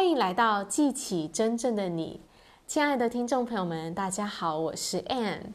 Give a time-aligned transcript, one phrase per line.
[0.00, 2.22] 欢迎来到记起真正的你，
[2.66, 5.52] 亲爱的听众朋友们，大家好，我是 Ann。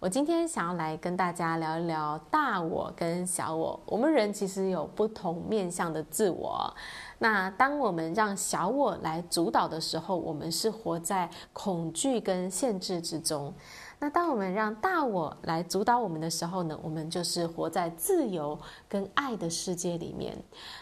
[0.00, 3.78] 我今天想要来跟大家聊一聊大我跟小我。
[3.86, 6.74] 我们人其实有不同面向的自我。
[7.18, 13.54] 那当我们让小我来主导的时候，我们是活在恐惧跟限制之中。
[13.98, 18.58] 那当我们让大我来主导我们的时候呢，我们就是活在自由
[18.88, 20.36] 跟爱的世界里面。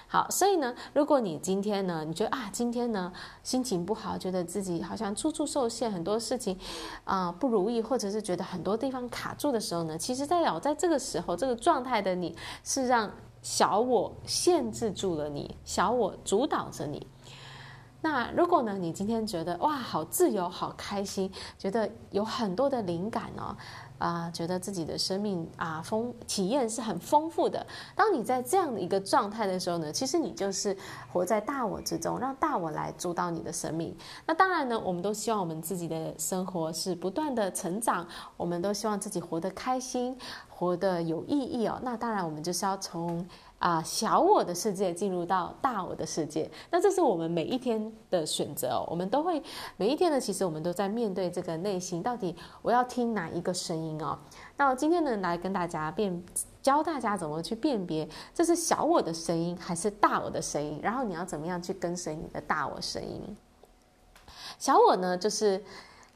[0.08, 3.12] 好，所以呢，如果你今天呢，你觉得啊，今天呢
[3.42, 6.58] 心情不好，觉得自己好像处处受限，很多事情
[7.04, 17.06] 啊、不如意，或者是觉得很多地方卡住的时候呢，其实代表在这个时候，这个状态的你是让小我限制住了你，小我主导着你。
[18.04, 23.56] 那如果呢，你今天觉得哇，好自由，好开心，觉得有很多的灵感哦，
[23.98, 27.64] 啊、觉得自己的生命啊丰体验是很丰富的。
[27.94, 30.76] 当你在这样的一个状态的时候呢，其实你就是
[31.12, 33.96] 活在大我之中，让大我来主导你的生命。
[34.26, 38.04] 那当然呢，我们都希望我们自己的生活是不断的成长，
[38.36, 41.78] 我们都希望自己活得开心，活得有意义哦。
[41.84, 43.24] 那当然，我们就是要从。
[43.62, 48.84] 啊，小我的世界进入到大我的世界，那这是我们每一天的选择哦。
[48.90, 49.40] 我们都会
[49.76, 54.18] 每一天呢，其实我们都在面对这个内心，到底我要听哪一个声音哦？
[54.56, 56.24] 那今天呢，来跟大家辨
[56.60, 63.36] 教大家怎么去辨别，这是小我的声音还是大我的声音，然后你要怎么样去跟随你的大我声音。
[64.58, 65.62] 小我呢，就是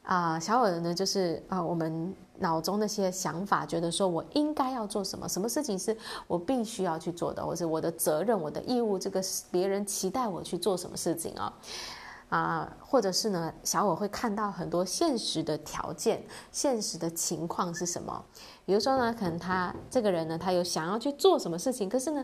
[0.07, 2.15] 啊、小我的呢，就是啊、我们。
[2.39, 11.51] 脑中那些想法，觉得说我应该要做什么，什么事情是我必须要去做的，或者我的责任、我的义务，这个别人期待我去做什么事情啊？
[12.29, 18.23] 啊，或者是呢，小我会看到很多现实的条件、现实的情况是什么？
[18.67, 22.23] 比如说呢，可能他这个人呢，他有想要去做什么事情，可是呢，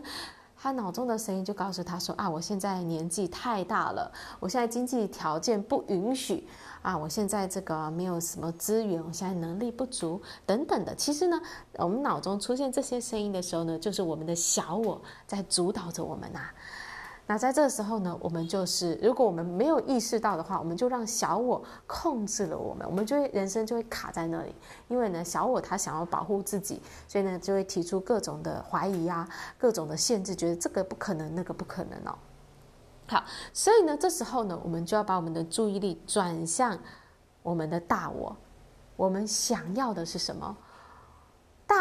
[0.64, 6.48] 他脑中的声音就告诉他说：啊，我现在年纪太大了，我现在经济条件不允许。
[6.80, 10.94] 啊，我现在这个没有什么资源，我现在能力不足等等的。
[10.94, 11.38] 其实呢，
[11.74, 16.54] 我们脑中出现这些声音的时候呢，就是我们的小我在主导着我们呐、啊。
[17.26, 24.54] 那在这时候呢，我们就是如果我们没有意识到的话，我们就让小我控制了我们，我们就会人生就会卡在那里。
[24.88, 29.26] 因为呢，小我他想要保护自己，所以呢，就会提出各种的怀疑啊，
[29.56, 32.14] 各种的限制，觉得这个不可能，那个不可能哦。
[33.06, 33.24] 好，
[33.54, 36.78] 所以呢，这时候呢，我们就要把我们的注意力转向
[37.42, 38.36] 我们的大我。
[38.96, 40.56] 我们想要的是什么？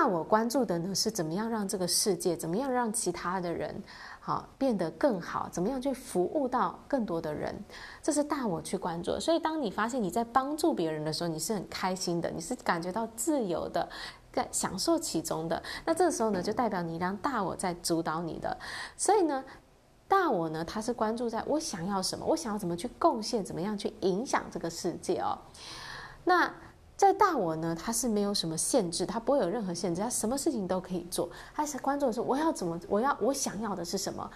[0.03, 3.73] 大我关注的呢，是怎么样让这个世界，怎么样让其他的人，
[4.19, 7.57] 好变得更好，怎么样去服务到更多的人，
[8.01, 9.17] 这是大我去关注。
[9.17, 13.87] 所以，当你发现你在帮助别人的时候，你是很开心的，你是感觉到自由的，
[14.33, 15.63] 在享受其中的。
[15.85, 18.57] 那这时候呢，就代表你让大我在主导你的。
[18.97, 19.41] 所以呢。
[20.05, 25.35] 大我呢，他是关注在我想要什么，我想要怎么去贡献，怎么样去影响这个世界哦。
[26.25, 26.53] 那
[26.95, 31.29] 在大我呢，他是没有什么限制，他不会有任何限制，他什么事情都可以做。
[31.53, 34.29] 他是关注的是我要怎么，我要我想要的是什么。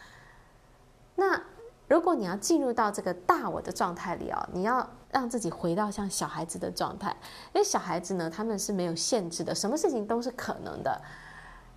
[1.15, 1.41] 那
[1.87, 7.15] 如果你要进入到这个大我的状态里哦，你要让自己回到像小孩子的状态，
[7.53, 11.01] 因为小孩子呢，他们是没有限制的，什么事情都是可能的。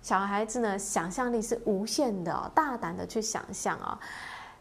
[0.01, 3.99] 小孩子呢，想象力是无限的，大胆的去想象啊。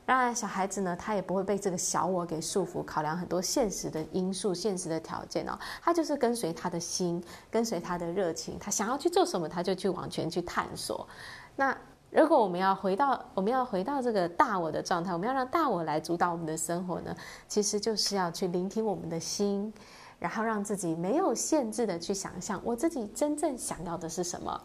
[0.05, 5.56] 当然，小孩子呢，他也不会被这个小我给束缚，考量很多现实的因素、现实的条件哦。
[5.81, 11.06] 他就是跟随他的心，跟随他的热情，他想要去做什么，他就去往前去探索。
[11.55, 11.77] 那
[12.10, 17.15] 如果我们要回到，我们要回到这个大我的状态，我们要让大我来主导我们的生活呢，
[17.47, 19.72] 其实就是要去聆听我们的心，
[20.19, 24.60] 然后让自己没有限制的去想象，我自己真正想要的是什么。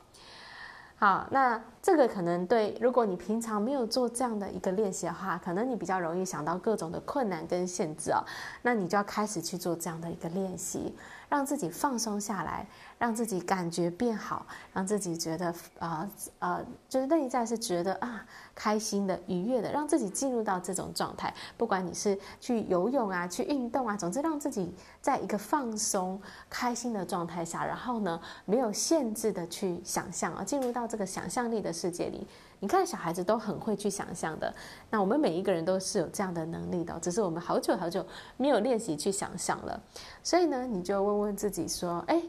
[1.06, 8.26] 好，那这个可能对，如果你平常没有做这样的一个练习的话，可能你比较容易想到各种的困难跟限制哦。
[8.64, 10.96] 那你就要开始去做这样的一个练习，
[11.36, 12.66] 让自己放松下来。
[12.98, 16.10] 让自己感觉变好，让自己觉得啊
[16.40, 18.26] 呃，呃，就是内在是觉得啊
[18.56, 21.32] 开心的、愉悦的，让自己进入到这种状态。
[21.58, 26.20] 不管你是去游泳啊、去运动啊，总之让自己在一个放松、
[26.50, 32.26] 开心的状态下，然后呢，没有限制的去想象啊，进入到这个想象力的世界里。
[32.60, 34.54] 你看，小孩子都很会去想象的，
[34.90, 38.06] 那我们每一个人都是有这样的能力的，只是我们好久好久
[38.38, 39.82] 没有练习去想象了。
[40.24, 42.22] 所以呢，你就问问自己说：哎。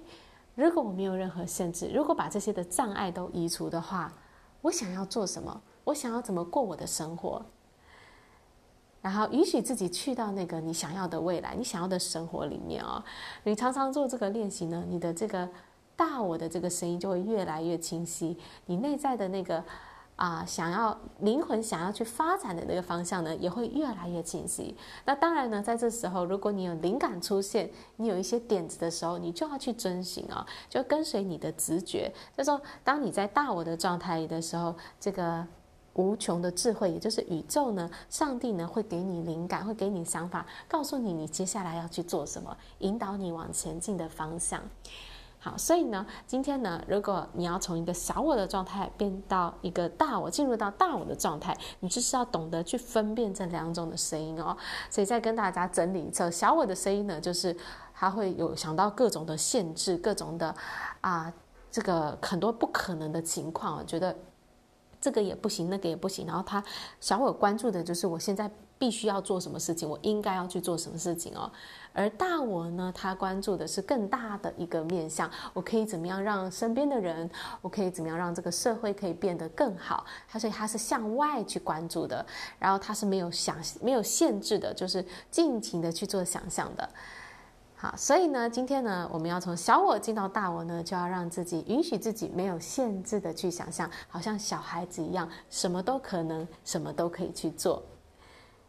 [0.56, 4.11] 如果我没有任何限制，如果把这些的障碍都移除的话，
[4.62, 5.61] 我想要做什么？
[5.84, 7.44] 我想要怎么过我的生活？
[9.02, 13.05] 然后允许自己去到那个你想要的未来，你想要的生活里面哦。
[13.44, 15.46] 你常常做这个练习呢，你的这个
[15.94, 19.62] 大我的这个声音就会越来越清晰，你内在的那个
[20.16, 24.74] 啊，想要灵魂想要去发展的那个方向呢，也会越来越清晰。
[25.04, 32.10] 那当然呢，在这时候，如果你有灵感出现，你有一些点子的时候，你就要去遵循啊、哦，就跟随你的直觉。
[32.34, 35.46] 就说，当你在大我的状态里的时候，这个
[35.92, 44.62] 无穷的智慧，也就是宇宙呢，上帝呢，会给你灵感，会给你想法，告诉你你接下来要去做什么，引导你往前进的方向。
[45.46, 54.56] 好，所以呢，今天呢，如果你要从一个小我的状态变到一个大我，进入到大我的状态，你就是要懂得去分辨这两种的声音哦。
[54.90, 57.56] 所以再跟大家整理一下，小我的声音呢，就是
[57.94, 60.52] 它会有想到各种的限制，各种的
[61.00, 61.32] 啊，
[61.70, 64.16] 这个很多不可能的情况，觉得
[65.00, 66.26] 这个也不行，那个也不行。
[66.26, 66.60] 然后他
[66.99, 68.50] 小我关注的就是我现在。
[68.78, 71.50] 必须要做什么事情，我应该要去做什么事情哦。
[71.93, 77.31] 而大我呢，他关注的是更大的一个面向，我可以怎么样让身边的人，
[77.62, 80.05] 我可以怎么样让这个社会可以变得更好。
[80.28, 82.25] 他所以他是向外去关注的，
[82.58, 86.87] 然后他是没有想没有限制的，就是尽情的去做想象的。
[87.78, 97.82] 好，所以呢，今天呢，我们要从小我进到大我呢，就要让自己允许自己没有限制的去想象，好像小孩子一样，什么都可能，什么都可以去做。